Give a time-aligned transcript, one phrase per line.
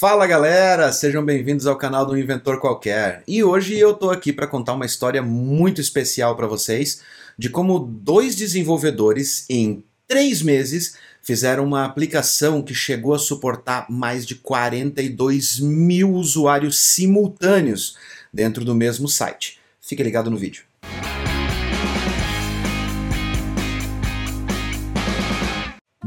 [0.00, 3.24] Fala galera, sejam bem-vindos ao canal do Inventor Qualquer.
[3.26, 7.02] E hoje eu tô aqui para contar uma história muito especial para vocês
[7.36, 14.24] de como dois desenvolvedores em três meses fizeram uma aplicação que chegou a suportar mais
[14.24, 17.96] de 42 mil usuários simultâneos
[18.32, 19.58] dentro do mesmo site.
[19.80, 20.67] Fique ligado no vídeo.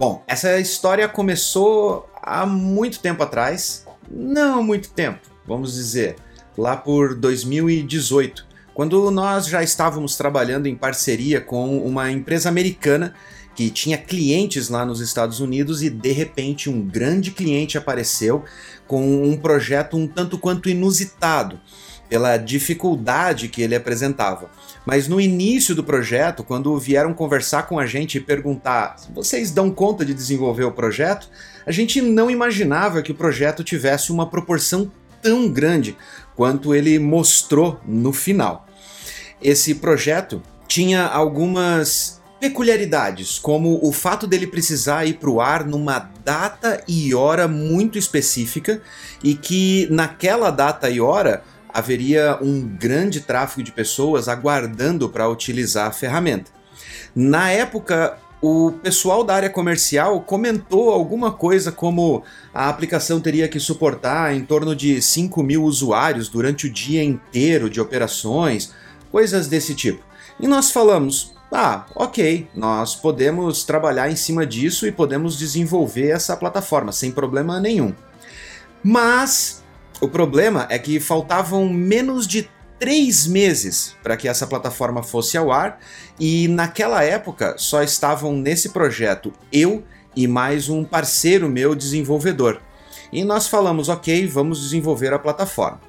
[0.02, 6.15] Bom, essa história começou há muito tempo atrás, não muito tempo, vamos dizer,
[6.57, 13.14] lá por 2018, quando nós já estávamos trabalhando em parceria com uma empresa americana
[13.56, 18.43] que tinha clientes lá nos Estados Unidos e de repente um grande cliente apareceu
[18.87, 21.59] com um projeto um tanto quanto inusitado
[22.11, 24.50] pela dificuldade que ele apresentava.
[24.86, 29.71] Mas no início do projeto, quando vieram conversar com a gente e perguntar: vocês dão
[29.71, 31.29] conta de desenvolver o projeto?
[31.65, 35.95] A gente não imaginava que o projeto tivesse uma proporção tão grande
[36.36, 38.67] quanto ele mostrou no final.
[39.42, 46.12] Esse projeto tinha algumas peculiaridades, como o fato dele precisar ir para o ar numa
[46.26, 48.82] data e hora muito específica
[49.23, 55.88] e que naquela data e hora haveria um grande tráfego de pessoas aguardando para utilizar
[55.88, 56.52] a ferramenta.
[57.16, 63.59] Na época, o pessoal da área comercial comentou alguma coisa como a aplicação teria que
[63.59, 68.73] suportar em torno de 5 mil usuários durante o dia inteiro de operações,
[69.11, 70.03] coisas desse tipo.
[70.39, 76.36] E nós falamos, ah, ok, nós podemos trabalhar em cima disso e podemos desenvolver essa
[76.36, 77.94] plataforma sem problema nenhum.
[78.83, 79.61] Mas
[80.02, 82.50] o problema é que faltavam menos de
[82.80, 85.80] três meses para que essa plataforma fosse ao ar
[86.20, 89.84] e naquela época só estavam nesse projeto eu
[90.16, 92.60] e mais um parceiro meu desenvolvedor.
[93.14, 95.80] E nós falamos, ok, vamos desenvolver a plataforma.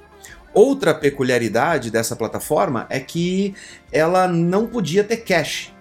[0.53, 3.55] Outra peculiaridade dessa plataforma é que
[3.91, 5.73] ela não podia ter cache,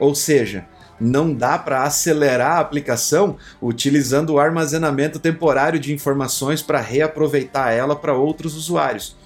[0.00, 0.66] ou seja,
[1.00, 7.94] não dá para acelerar a aplicação utilizando o armazenamento temporário de informações para reaproveitar ela
[7.94, 9.16] para outros usuários.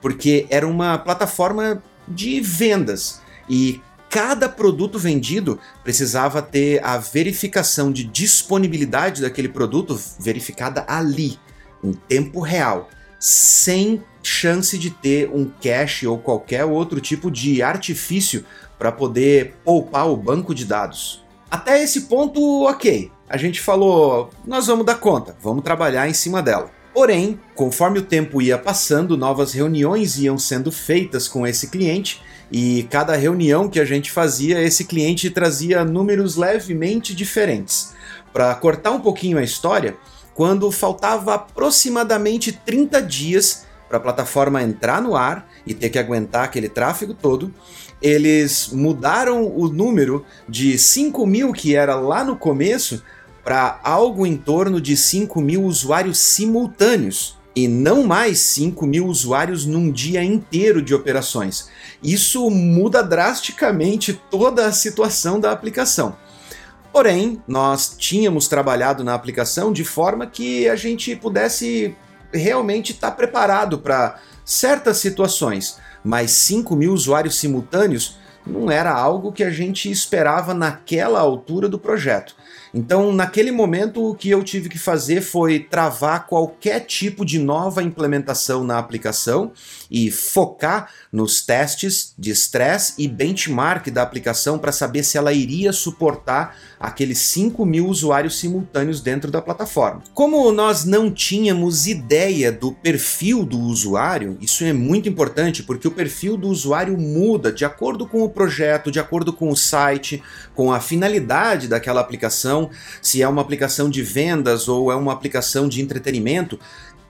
[0.00, 8.04] Porque era uma plataforma de vendas e cada produto vendido precisava ter a verificação de
[8.04, 11.38] disponibilidade daquele produto verificada ali,
[11.82, 12.88] em tempo real,
[13.18, 18.44] sem chance de ter um cache ou qualquer outro tipo de artifício
[18.78, 21.24] para poder poupar o banco de dados.
[21.50, 23.10] Até esse ponto, ok.
[23.28, 26.70] A gente falou, nós vamos dar conta, vamos trabalhar em cima dela.
[26.92, 32.84] Porém, conforme o tempo ia passando, novas reuniões iam sendo feitas com esse cliente e
[32.90, 37.94] cada reunião que a gente fazia, esse cliente trazia números levemente diferentes.
[38.32, 39.96] Para cortar um pouquinho a história,
[40.34, 46.44] quando faltava aproximadamente 30 dias para a plataforma entrar no ar e ter que aguentar
[46.44, 47.52] aquele tráfego todo,
[48.06, 53.02] eles mudaram o número de 5 mil que era lá no começo
[53.42, 59.66] para algo em torno de 5 mil usuários simultâneos e não mais 5 mil usuários
[59.66, 61.68] num dia inteiro de operações.
[62.00, 66.16] Isso muda drasticamente toda a situação da aplicação.
[66.92, 71.96] Porém, nós tínhamos trabalhado na aplicação de forma que a gente pudesse
[72.32, 79.32] realmente estar tá preparado para certas situações, mas 5 mil usuários simultâneos não era algo
[79.32, 82.36] que a gente esperava naquela altura do projeto.
[82.72, 87.82] Então, naquele momento, o que eu tive que fazer foi travar qualquer tipo de nova
[87.82, 89.50] implementação na aplicação
[89.90, 95.72] e focar nos testes de stress e benchmark da aplicação para saber se ela iria
[95.72, 100.02] suportar aqueles 5 mil usuários simultâneos dentro da plataforma.
[100.12, 105.92] Como nós não tínhamos ideia do perfil do usuário, isso é muito importante porque o
[105.92, 110.22] perfil do usuário muda de acordo com o projeto, de acordo com o site,
[110.54, 112.70] com a finalidade daquela aplicação,
[113.00, 116.58] se é uma aplicação de vendas ou é uma aplicação de entretenimento.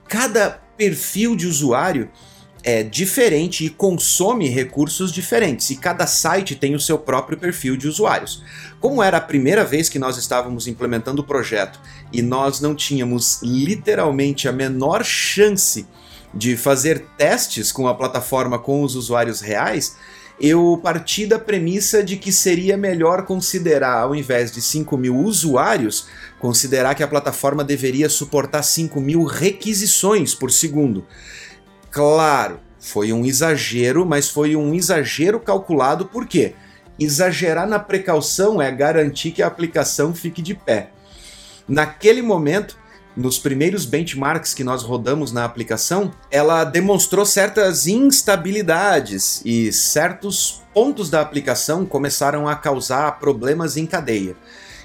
[0.07, 2.09] Cada perfil de usuário
[2.67, 7.87] é diferente e consome recursos diferentes, e cada site tem o seu próprio perfil de
[7.87, 8.43] usuários.
[8.81, 11.79] Como era a primeira vez que nós estávamos implementando o projeto
[12.11, 15.87] e nós não tínhamos literalmente a menor chance
[16.33, 19.95] de fazer testes com a plataforma com os usuários reais,
[20.37, 26.07] eu parti da premissa de que seria melhor considerar, ao invés de 5 mil usuários,
[26.37, 31.05] considerar que a plataforma deveria suportar 5 mil requisições por segundo.
[31.91, 36.53] Claro, foi um exagero, mas foi um exagero calculado por quê?
[36.99, 40.91] Exagerar na precaução é garantir que a aplicação fique de pé.
[41.67, 42.77] Naquele momento,
[43.15, 51.09] nos primeiros benchmarks que nós rodamos na aplicação, ela demonstrou certas instabilidades e certos pontos
[51.09, 54.35] da aplicação começaram a causar problemas em cadeia.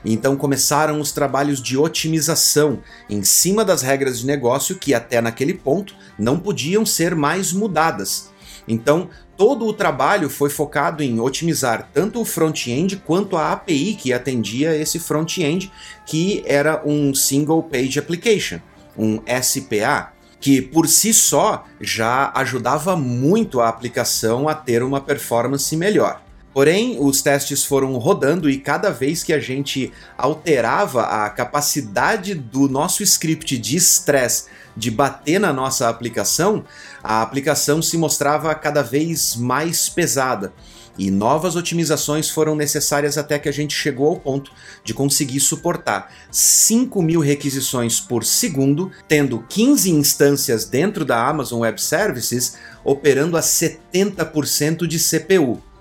[0.05, 5.55] Então começaram os trabalhos de otimização em cima das regras de negócio que até naquele
[5.55, 8.33] ponto não podiam ser mais mudadas.
[8.67, 14.13] Então, todo o trabalho foi focado em otimizar tanto o front-end quanto a API que
[14.13, 15.71] atendia esse front-end,
[16.07, 18.61] que era um Single Page Application,
[18.97, 25.75] um SPA, que por si só já ajudava muito a aplicação a ter uma performance
[25.77, 26.21] melhor.
[26.53, 32.69] Porém, os testes foram rodando e cada vez que a gente alterava a capacidade do
[32.69, 34.45] nosso script de estresse
[34.77, 36.65] de bater na nossa aplicação,
[37.03, 40.53] a aplicação se mostrava cada vez mais pesada.
[40.99, 44.53] E novas otimizações foram necessárias até que a gente chegou ao ponto
[44.85, 51.81] de conseguir suportar 5 mil requisições por segundo, tendo 15 instâncias dentro da Amazon Web
[51.81, 55.72] Services operando a 70% de CPU.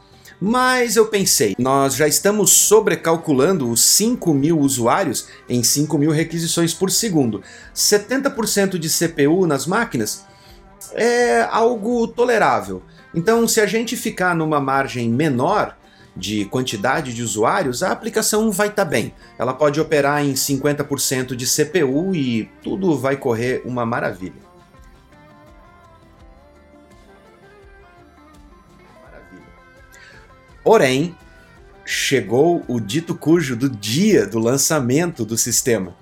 [0.44, 6.74] Mas eu pensei, nós já estamos sobrecalculando os 5 mil usuários em 5 mil requisições
[6.74, 7.44] por segundo.
[7.76, 10.26] 70% de CPU nas máquinas
[10.94, 12.82] é algo tolerável.
[13.14, 15.78] Então, se a gente ficar numa margem menor
[16.18, 19.14] de quantidade de usuários, a aplicação vai estar tá bem.
[19.38, 24.51] Ela pode operar em 50% de CPU e tudo vai correr uma maravilha.
[30.64, 31.16] Porém,
[31.86, 35.96] chegou o dito cujo do dia do lançamento do sistema.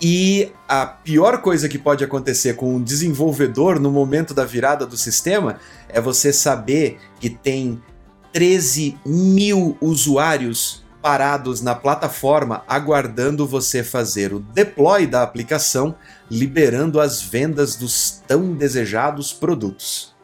[0.00, 4.96] E a pior coisa que pode acontecer com um desenvolvedor no momento da virada do
[4.96, 5.58] sistema
[5.88, 7.80] é você saber que tem
[8.32, 15.94] 13 mil usuários parados na plataforma aguardando você fazer o deploy da aplicação,
[16.30, 20.14] liberando as vendas dos tão desejados produtos.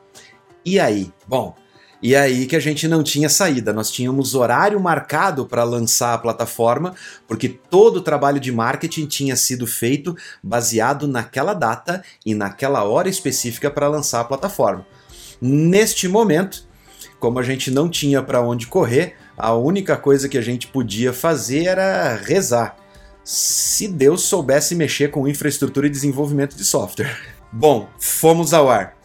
[0.64, 1.12] E aí?
[1.26, 1.54] Bom,
[2.00, 6.18] e aí que a gente não tinha saída, nós tínhamos horário marcado para lançar a
[6.18, 6.94] plataforma,
[7.26, 13.08] porque todo o trabalho de marketing tinha sido feito baseado naquela data e naquela hora
[13.08, 14.86] específica para lançar a plataforma.
[15.40, 16.68] Neste momento,
[17.18, 21.12] como a gente não tinha para onde correr, a única coisa que a gente podia
[21.12, 22.76] fazer era rezar.
[23.24, 27.16] Se Deus soubesse mexer com infraestrutura e desenvolvimento de software.
[27.52, 28.97] Bom, fomos ao ar.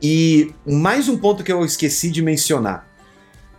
[0.00, 2.86] E mais um ponto que eu esqueci de mencionar.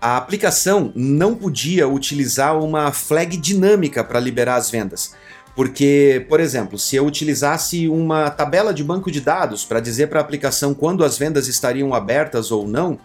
[0.02, 5.14] A aplicação não podia utilizar uma flag dinâmica para liberar as vendas.
[5.54, 10.20] Porque, por exemplo, se eu utilizasse uma tabela de banco de dados para dizer para
[10.20, 12.98] a aplicação quando as vendas estariam abertas ou não,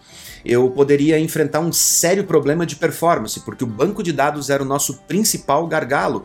[0.45, 4.65] eu poderia enfrentar um sério problema de performance, porque o banco de dados era o
[4.65, 6.23] nosso principal gargalo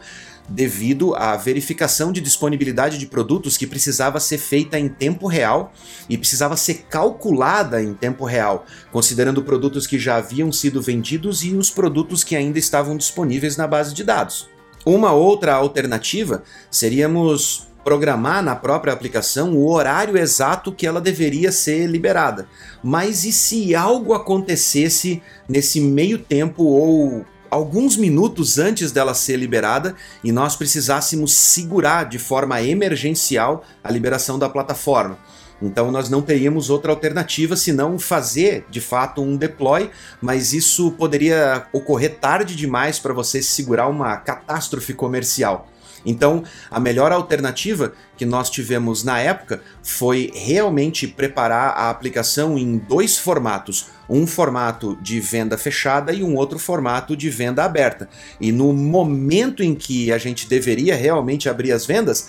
[0.49, 5.73] devido à verificação de disponibilidade de produtos que precisava ser feita em tempo real
[6.09, 11.55] e precisava ser calculada em tempo real, considerando produtos que já haviam sido vendidos e
[11.55, 14.49] os produtos que ainda estavam disponíveis na base de dados.
[14.85, 21.87] Uma outra alternativa seríamos programar na própria aplicação o horário exato que ela deveria ser
[21.87, 22.47] liberada.
[22.83, 29.95] Mas e se algo acontecesse nesse meio tempo ou alguns minutos antes dela ser liberada
[30.23, 35.19] e nós precisássemos segurar de forma emergencial a liberação da plataforma.
[35.63, 39.91] Então nós não teríamos outra alternativa senão fazer de fato um deploy,
[40.21, 45.69] mas isso poderia ocorrer tarde demais para você segurar uma catástrofe comercial.
[46.05, 52.79] Então, a melhor alternativa que nós tivemos na época foi realmente preparar a aplicação em
[52.79, 58.09] dois formatos: um formato de venda fechada e um outro formato de venda aberta.
[58.41, 62.29] E no momento em que a gente deveria realmente abrir as vendas,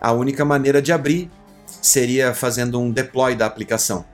[0.00, 1.28] a única maneira de abrir
[1.82, 4.04] seria fazendo um deploy da aplicação.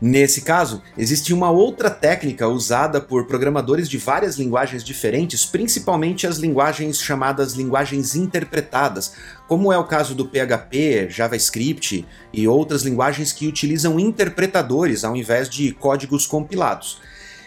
[0.00, 6.36] Nesse caso, existe uma outra técnica usada por programadores de várias linguagens diferentes, principalmente as
[6.36, 9.14] linguagens chamadas linguagens interpretadas,
[9.48, 15.48] como é o caso do PHP, JavaScript e outras linguagens que utilizam interpretadores ao invés
[15.48, 17.00] de códigos compilados.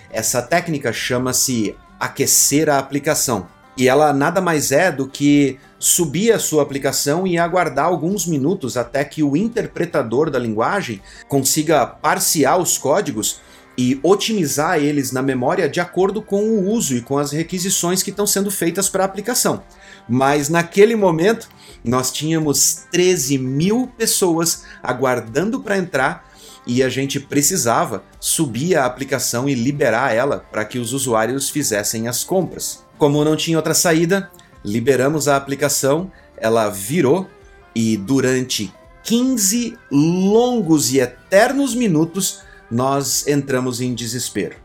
[0.09, 3.47] Essa técnica chama-se aquecer a aplicação.
[3.79, 8.75] E ela nada mais é do que subir a sua aplicação e aguardar alguns minutos
[8.75, 13.39] até que o interpretador da linguagem consiga parsear os códigos
[13.77, 18.09] e otimizar eles na memória de acordo com o uso e com as requisições que
[18.09, 19.63] estão sendo feitas para a aplicação.
[20.09, 21.47] Mas naquele momento,
[21.81, 26.29] nós tínhamos 13 mil pessoas aguardando para entrar
[26.67, 32.09] e a gente precisava subir a aplicação e liberar ela para que os usuários fizessem
[32.09, 32.88] as compras.
[32.99, 34.29] Como não tinha outra saída,
[34.63, 37.27] liberamos a aplicação, ela virou
[37.73, 44.57] E durante 15 longos e eternos minutos, nós entramos em desespero.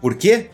[0.00, 0.50] Por quê?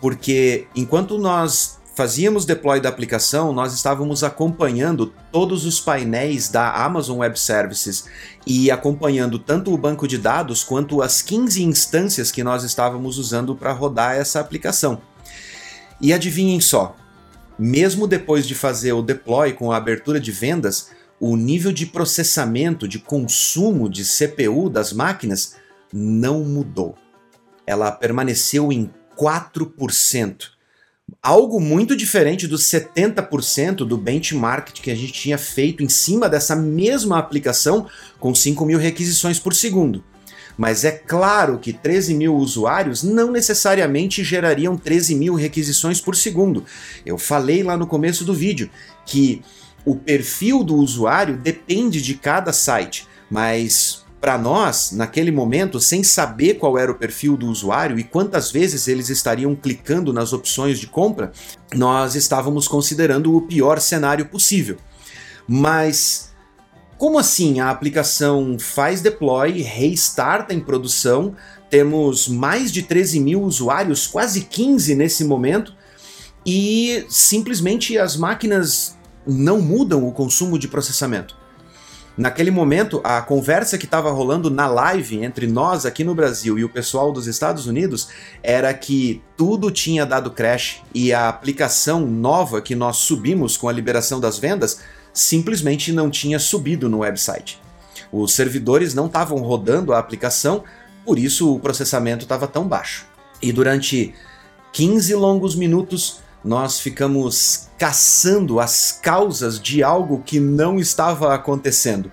[0.00, 7.18] Porque enquanto nós fazíamos deploy da aplicação, nós estávamos acompanhando todos os painéis da Amazon
[7.18, 8.06] Web Services
[8.46, 13.54] e acompanhando tanto o banco de dados quanto as 15 instâncias que nós estávamos usando
[13.54, 15.02] para rodar essa aplicação.
[16.00, 16.96] E adivinhem só,
[17.58, 20.90] mesmo depois de fazer o deploy com a abertura de vendas,
[21.20, 25.56] o nível de processamento, de consumo de CPU das máquinas
[25.92, 26.96] não mudou.
[27.66, 30.50] Ela permaneceu em 4%.
[31.22, 36.54] Algo muito diferente dos 70% do benchmark que a gente tinha feito em cima dessa
[36.54, 37.88] mesma aplicação
[38.20, 40.04] com 5 mil requisições por segundo.
[40.58, 46.64] Mas é claro que 13 mil usuários não necessariamente gerariam 13 mil requisições por segundo.
[47.06, 48.68] Eu falei lá no começo do vídeo
[49.06, 49.40] que
[49.84, 56.54] o perfil do usuário depende de cada site, mas para nós, naquele momento, sem saber
[56.54, 60.88] qual era o perfil do usuário e quantas vezes eles estariam clicando nas opções de
[60.88, 61.30] compra,
[61.72, 64.76] nós estávamos considerando o pior cenário possível.
[65.46, 66.27] Mas
[66.98, 71.36] como assim a aplicação faz deploy, restarta em produção,
[71.70, 75.72] temos mais de 13 mil usuários, quase 15 nesse momento,
[76.44, 81.36] e simplesmente as máquinas não mudam o consumo de processamento?
[82.16, 86.64] Naquele momento, a conversa que estava rolando na live entre nós aqui no Brasil e
[86.64, 88.08] o pessoal dos Estados Unidos
[88.42, 93.72] era que tudo tinha dado crash e a aplicação nova que nós subimos com a
[93.72, 94.80] liberação das vendas
[95.12, 97.60] simplesmente não tinha subido no website.
[98.12, 100.64] Os servidores não estavam rodando a aplicação,
[101.04, 103.06] por isso o processamento estava tão baixo.
[103.40, 104.14] E durante
[104.72, 112.10] 15 longos minutos, nós ficamos caçando as causas de algo que não estava acontecendo.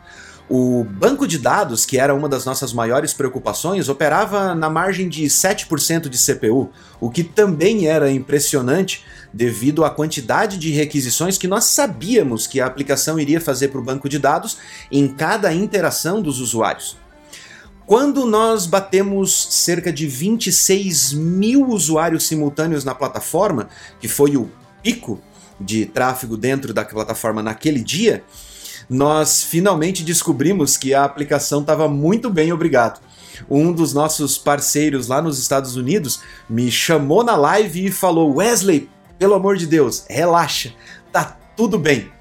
[0.48, 5.24] O banco de dados, que era uma das nossas maiores preocupações, operava na margem de
[5.26, 9.04] 7% de CPU, o que também era impressionante
[9.36, 13.84] devido à quantidade de requisições que nós sabíamos que a aplicação iria fazer para o
[13.84, 14.58] banco de dados
[14.90, 16.96] em cada interação dos usuários.
[17.86, 23.68] Quando nós batemos cerca de 26 mil usuários simultâneos na plataforma,
[24.00, 24.50] que foi o
[24.82, 25.20] pico
[25.60, 28.24] de tráfego dentro da plataforma naquele dia,
[28.90, 33.02] nós finalmente descobrimos que a aplicação estava muito bem, obrigado.
[33.50, 38.90] Um dos nossos parceiros lá nos Estados Unidos me chamou na live e falou: Wesley,
[39.18, 40.74] pelo amor de Deus, relaxa,
[41.12, 42.14] tá tudo bem.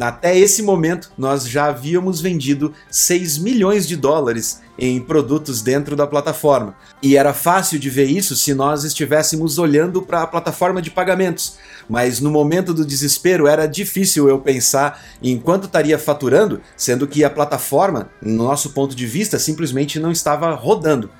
[0.00, 6.06] Até esse momento, nós já havíamos vendido 6 milhões de dólares em produtos dentro da
[6.06, 6.74] plataforma.
[7.02, 11.58] E era fácil de ver isso se nós estivéssemos olhando para a plataforma de pagamentos.
[11.88, 17.22] Mas no momento do desespero era difícil eu pensar em quanto estaria faturando, sendo que
[17.22, 21.10] a plataforma, no nosso ponto de vista, simplesmente não estava rodando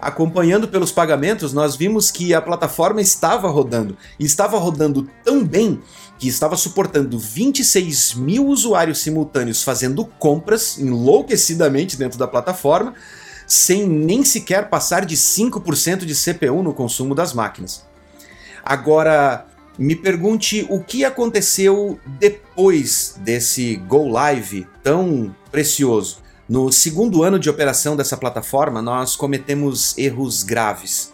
[0.00, 3.96] acompanhando pelos pagamentos, nós vimos que a plataforma estava rodando.
[4.18, 5.80] E estava rodando tão bem
[6.18, 12.94] que estava suportando 26 mil usuários simultâneos fazendo compras enlouquecidamente dentro da plataforma,
[13.46, 17.84] sem nem sequer passar de 5% de CPU no consumo das máquinas.
[18.62, 19.46] Agora,
[19.78, 26.18] me pergunte o que aconteceu depois desse Go Live tão precioso.
[26.50, 31.12] No segundo ano de operação dessa plataforma, nós cometemos erros graves.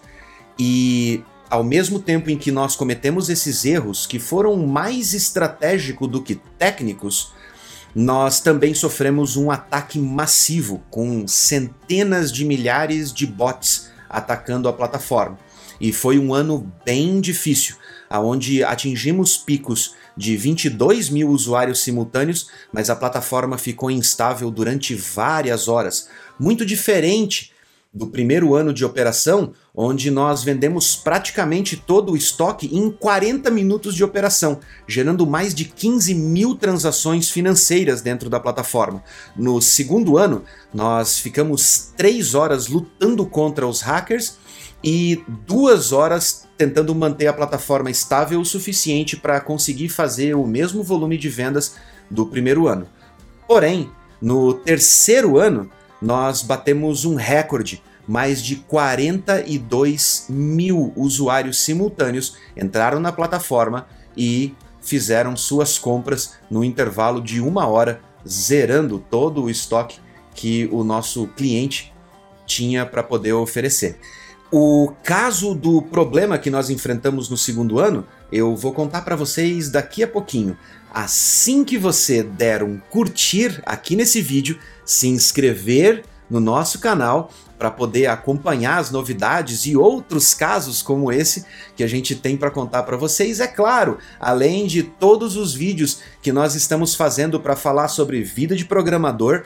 [0.59, 6.23] E ao mesmo tempo em que nós cometemos esses erros, que foram mais estratégicos do
[6.23, 7.35] que técnicos,
[7.95, 15.39] nós também sofremos um ataque massivo com centenas de milhares de bots atacando a plataforma.
[15.79, 17.77] E foi um ano bem difícil,
[18.09, 25.69] aonde atingimos picos de 22 mil usuários simultâneos, mas a plataforma ficou instável durante várias
[25.69, 26.09] horas.
[26.39, 27.53] Muito diferente
[27.97, 33.95] do primeiro ano de operação, onde nós vendemos praticamente todo o estoque em 40 minutos
[33.95, 39.03] de operação, gerando mais de 15 mil transações financeiras dentro da plataforma.
[39.35, 40.45] No segundo ano,
[40.75, 44.37] nós ficamos 3 horas lutando contra os hackers
[44.85, 50.83] e duas horas tentando manter a plataforma estável o suficiente para conseguir fazer o mesmo
[50.83, 51.77] volume de vendas
[52.11, 52.89] do primeiro ano.
[53.47, 55.71] Porém, no terceiro ano,
[56.01, 57.83] nós batemos um recorde.
[58.09, 63.87] Mais de 42 mil usuários simultâneos entraram na plataforma
[64.17, 69.99] e fizeram suas compras no intervalo de uma hora, zerando todo o estoque
[70.35, 71.93] que o nosso cliente
[72.47, 73.99] tinha para poder oferecer.
[74.51, 79.71] O caso do problema que nós enfrentamos no segundo ano eu vou contar para vocês
[79.71, 80.57] daqui a pouquinho.
[80.93, 87.71] Assim que você der um curtir aqui nesse vídeo, se inscrever no nosso canal para
[87.71, 92.83] poder acompanhar as novidades e outros casos como esse que a gente tem para contar
[92.83, 97.89] para vocês, é claro, além de todos os vídeos que nós estamos fazendo para falar
[97.89, 99.45] sobre vida de programador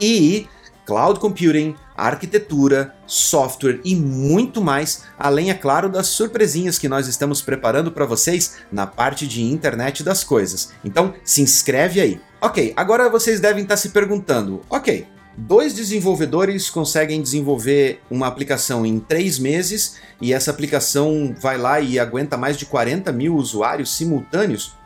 [0.00, 0.46] e
[0.88, 7.42] cloud computing, arquitetura, software e muito mais, além, é claro, das surpresinhas que nós estamos
[7.42, 10.72] preparando para vocês na parte de internet das coisas.
[10.82, 12.18] Então, se inscreve aí.
[12.40, 15.06] Ok, agora vocês devem estar se perguntando: ok,
[15.40, 21.96] Dois desenvolvedores conseguem desenvolver uma aplicação em três meses e essa aplicação vai lá e
[21.96, 24.76] aguenta mais de 40 mil usuários simultâneos.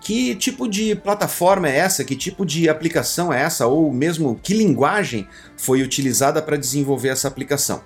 [0.00, 2.04] Que tipo de plataforma é essa?
[2.04, 3.66] Que tipo de aplicação é essa?
[3.66, 7.82] Ou mesmo que linguagem foi utilizada para desenvolver essa aplicação?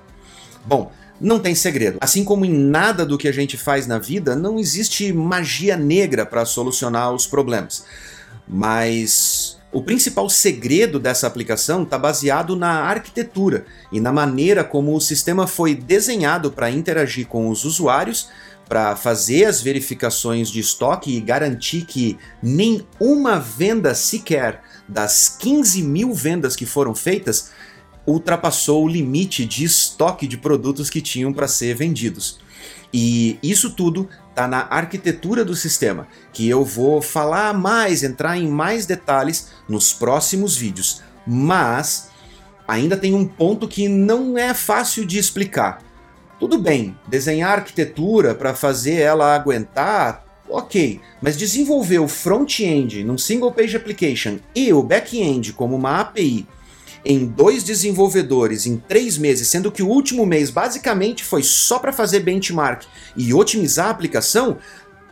[0.64, 1.98] Bom, não tem segredo.
[2.00, 6.24] Assim como em nada do que a gente faz na vida, não existe magia negra
[6.24, 7.84] para solucionar os problemas.
[8.46, 15.00] Mas o principal segredo dessa aplicação está baseado na arquitetura e na maneira como o
[15.00, 18.28] sistema foi desenhado para interagir com os usuários,
[18.68, 26.12] para fazer as verificações de estoque e garantir que nenhuma venda sequer das 15 mil
[26.12, 27.50] vendas que foram feitas
[28.06, 32.38] ultrapassou o limite de estoque de produtos que tinham para ser vendidos.
[32.92, 38.48] E isso tudo está na arquitetura do sistema, que eu vou falar mais, entrar em
[38.48, 41.02] mais detalhes nos próximos vídeos.
[41.26, 42.10] Mas
[42.68, 45.82] ainda tem um ponto que não é fácil de explicar.
[46.38, 53.52] Tudo bem, desenhar arquitetura para fazer ela aguentar, ok, mas desenvolver o front-end num single
[53.52, 56.46] page application e o back-end como uma API
[57.04, 61.92] em dois desenvolvedores em três meses, sendo que o último mês basicamente foi só para
[61.92, 62.84] fazer benchmark
[63.16, 64.58] e otimizar a aplicação,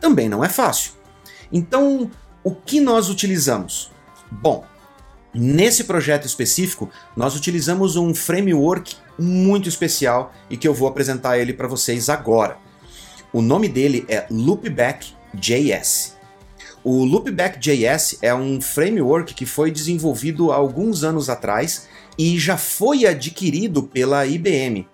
[0.01, 0.91] também não é fácil.
[1.51, 2.09] Então,
[2.43, 3.91] o que nós utilizamos?
[4.29, 4.65] Bom,
[5.33, 11.53] nesse projeto específico, nós utilizamos um framework muito especial e que eu vou apresentar ele
[11.53, 12.57] para vocês agora.
[13.31, 16.15] O nome dele é Loopback.js.
[16.83, 23.05] O Loopback.js é um framework que foi desenvolvido há alguns anos atrás e já foi
[23.05, 24.87] adquirido pela IBM.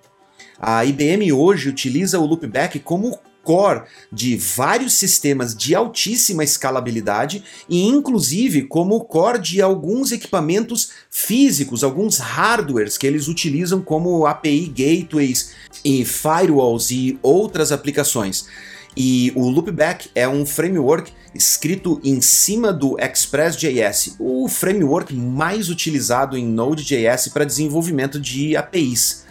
[0.60, 7.84] A IBM hoje utiliza o Loopback como core de vários sistemas de altíssima escalabilidade e
[7.84, 15.52] inclusive como core de alguns equipamentos físicos, alguns hardwares que eles utilizam como API gateways
[15.84, 18.46] e firewalls e outras aplicações.
[18.96, 26.36] E o Loopback é um framework escrito em cima do Express.js, o framework mais utilizado
[26.36, 29.26] em Node.js para desenvolvimento de APIs.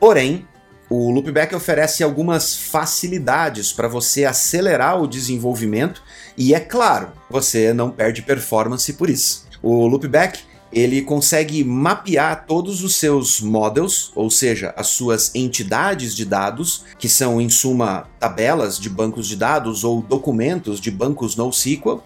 [0.00, 0.46] Porém,
[0.94, 6.02] o Loopback oferece algumas facilidades para você acelerar o desenvolvimento
[6.36, 9.46] e, é claro, você não perde performance por isso.
[9.62, 16.26] O Loopback ele consegue mapear todos os seus models, ou seja, as suas entidades de
[16.26, 22.02] dados, que são em suma tabelas de bancos de dados ou documentos de bancos NoSQL,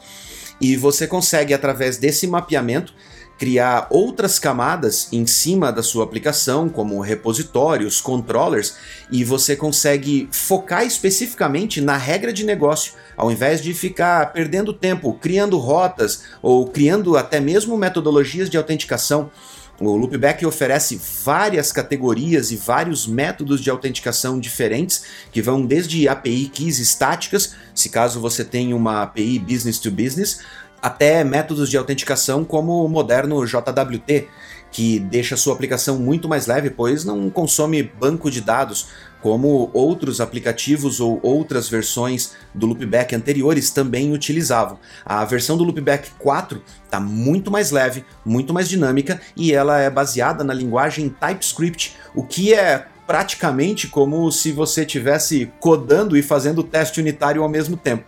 [0.61, 2.95] e você consegue através desse mapeamento
[3.39, 8.75] criar outras camadas em cima da sua aplicação, como repositórios, controllers,
[9.11, 15.13] e você consegue focar especificamente na regra de negócio, ao invés de ficar perdendo tempo
[15.15, 19.31] criando rotas ou criando até mesmo metodologias de autenticação.
[19.79, 26.49] O Loopback oferece várias categorias e vários métodos de autenticação diferentes, que vão desde API
[26.49, 30.41] keys estáticas, se caso você tem uma API business to business,
[30.81, 34.29] até métodos de autenticação como o moderno JWT,
[34.71, 38.89] que deixa sua aplicação muito mais leve, pois não consome banco de dados,
[39.23, 44.79] como outros aplicativos ou outras versões do Loopback anteriores também utilizavam.
[45.05, 49.91] A versão do Loopback 4 está muito mais leve, muito mais dinâmica e ela é
[49.91, 56.63] baseada na linguagem TypeScript, o que é praticamente como se você estivesse codando e fazendo
[56.63, 58.05] teste unitário ao mesmo tempo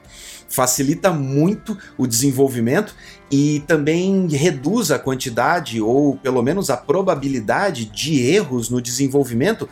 [0.49, 2.95] facilita muito o desenvolvimento
[3.31, 9.69] e também reduz a quantidade ou pelo menos a probabilidade de erros no desenvolvimento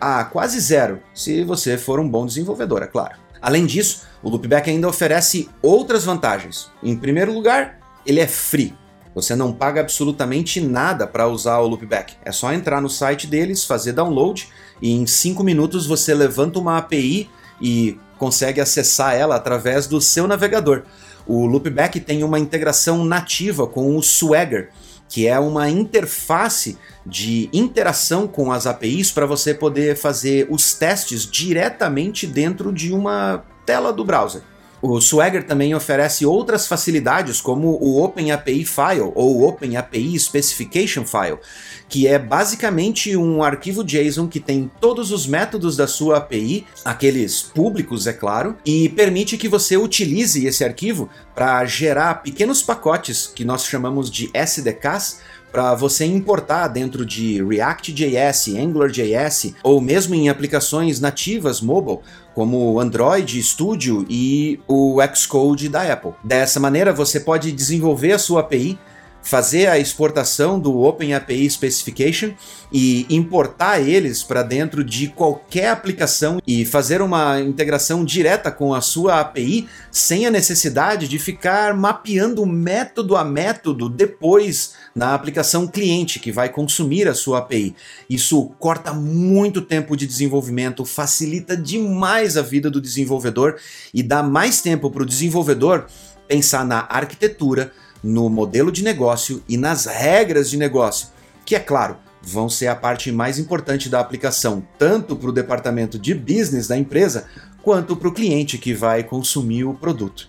[0.00, 3.16] a quase zero, se você for um bom desenvolvedor, é claro.
[3.40, 6.70] Além disso, o Loopback ainda oferece outras vantagens.
[6.82, 8.74] Em primeiro lugar, ele é free.
[9.14, 12.14] Você não paga absolutamente nada para usar o Loopback.
[12.24, 14.48] É só entrar no site deles, fazer download
[14.80, 17.28] e em 5 minutos você levanta uma API
[17.60, 20.82] e consegue acessar ela através do seu navegador.
[21.26, 24.68] O Loopback tem uma integração nativa com o Swagger,
[25.08, 31.24] que é uma interface de interação com as APIs para você poder fazer os testes
[31.24, 34.42] diretamente dentro de uma tela do browser.
[34.82, 41.38] O Swagger também oferece outras facilidades, como o OpenAPI File ou OpenAPI Specification File,
[41.86, 47.42] que é basicamente um arquivo JSON que tem todos os métodos da sua API, aqueles
[47.42, 53.44] públicos, é claro, e permite que você utilize esse arquivo para gerar pequenos pacotes que
[53.44, 61.00] nós chamamos de SDKs para você importar dentro de React.js, AngularJS ou mesmo em aplicações
[61.00, 62.00] nativas mobile,
[62.34, 66.12] como Android Studio e o Xcode da Apple.
[66.22, 68.78] Dessa maneira, você pode desenvolver a sua API
[69.22, 72.32] fazer a exportação do OpenAPI Specification
[72.72, 78.80] e importar eles para dentro de qualquer aplicação e fazer uma integração direta com a
[78.80, 86.18] sua API sem a necessidade de ficar mapeando método a método depois na aplicação cliente
[86.18, 87.74] que vai consumir a sua API.
[88.08, 93.56] Isso corta muito tempo de desenvolvimento, facilita demais a vida do desenvolvedor
[93.92, 95.86] e dá mais tempo para o desenvolvedor
[96.30, 101.08] pensar na arquitetura, no modelo de negócio e nas regras de negócio,
[101.44, 105.98] que é claro, vão ser a parte mais importante da aplicação, tanto para o departamento
[105.98, 107.26] de business da empresa,
[107.62, 110.28] quanto para o cliente que vai consumir o produto.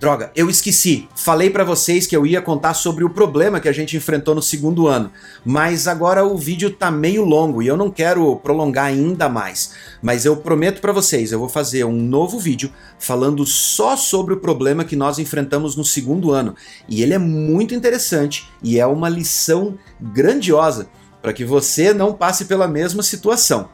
[0.00, 1.08] Droga, eu esqueci.
[1.14, 4.42] Falei para vocês que eu ia contar sobre o problema que a gente enfrentou no
[4.42, 5.10] segundo ano,
[5.44, 9.72] mas agora o vídeo tá meio longo e eu não quero prolongar ainda mais.
[10.02, 14.40] Mas eu prometo para vocês, eu vou fazer um novo vídeo falando só sobre o
[14.40, 16.56] problema que nós enfrentamos no segundo ano.
[16.88, 20.88] E ele é muito interessante e é uma lição grandiosa
[21.22, 23.70] para que você não passe pela mesma situação.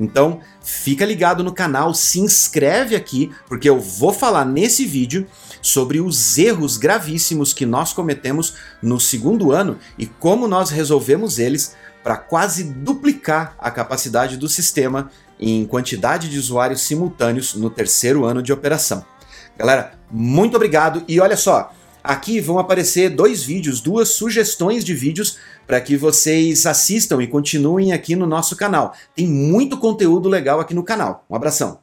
[0.00, 5.26] Então, fica ligado no canal, se inscreve aqui, porque eu vou falar nesse vídeo
[5.62, 11.74] sobre os erros gravíssimos que nós cometemos no segundo ano e como nós resolvemos eles
[12.02, 18.42] para quase duplicar a capacidade do sistema em quantidade de usuários simultâneos no terceiro ano
[18.42, 19.04] de operação.
[19.56, 25.38] Galera, muito obrigado e olha só, aqui vão aparecer dois vídeos, duas sugestões de vídeos
[25.66, 28.94] para que vocês assistam e continuem aqui no nosso canal.
[29.14, 31.24] Tem muito conteúdo legal aqui no canal.
[31.28, 31.78] Um abração.